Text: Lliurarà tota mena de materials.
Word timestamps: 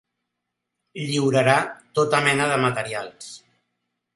Lliurarà 1.09 1.57
tota 1.99 2.23
mena 2.29 2.49
de 2.53 2.59
materials. 2.65 3.29